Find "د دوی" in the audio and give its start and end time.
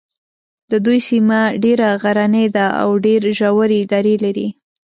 0.71-0.99